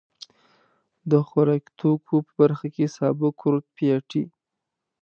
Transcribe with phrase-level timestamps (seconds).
[1.11, 4.23] د خوراکتوکو په برخه کې سابه، کورت، پياټي.